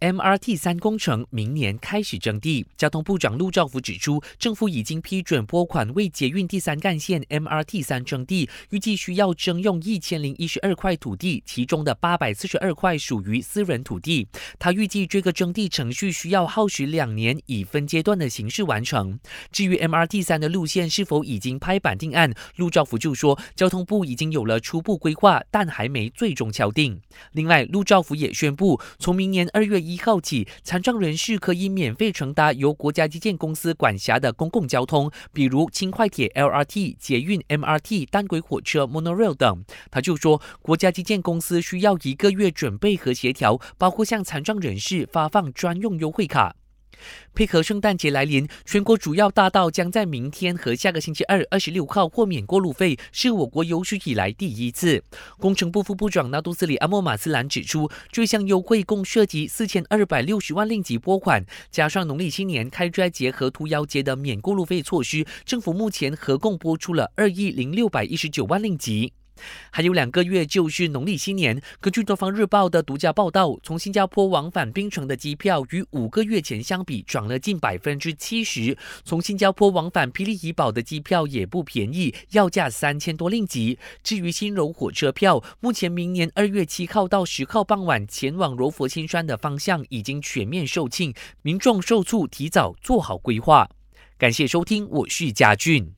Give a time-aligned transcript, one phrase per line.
[0.00, 2.64] MRT 三工程明年开始征地。
[2.74, 14.26] 交通部长陆兆福指出，政府已经批准拨款为捷运第三干线 MRT 三征地，预计需要征用一千零一十二块土地，其中的八百四十二块属于私人土地。
[14.58, 19.18] 他预计这个征地程序需要耗时两年，以分阶段的形式完成。
[19.52, 26.98] 至于 MRT 三的路线是否已经拍板定案，陆兆福就说，交通部已经有了初步规划，但还没最终敲定。
[27.32, 29.89] 另外，陆兆福也宣布，从明年二月一。
[29.90, 39.64] 一号起，残障人士可以免费乘搭由国家基建公司管辖的公共交通，比如轻快铁 （LRT）、捷运 （MRT）、单轨火车 （Monorail） 等。
[39.90, 46.54] 他就说，国家基建公司需要一个月准备和协调，包括向残障人士发放专用优惠卡。
[47.34, 55.02] 配合圣诞节来临，全国主要大道将在明天和下个星期二（二十六号）豁免过路费，是我国有史以来第一次。
[55.38, 69.12] 工程部副部长纳杜斯里阿莫马斯兰指出，这项优惠共涉及四千二百六十万令吉拨款，加上农历新年开斋节和屠妖节的免过路费措施，政府目前合共拨出了二亿零六百一十九万令吉。
[69.70, 71.60] 还有两个月就是农历新年。
[71.80, 78.76] 根据《东方日报》的独家报道，从新加坡往返槟城的机票与五个月前相比涨了近百分之七十。
[79.04, 83.78] 从新加坡往返霹雳怡保的机票也不便宜，要价三千多令吉。
[84.02, 93.68] 至于新柔火车票，目前明年二月七号到十号傍晚前往柔佛新山的方向已经全面售罄，民众受促提早做好规划。
[94.18, 95.94] 感谢收听，我是嘉俊。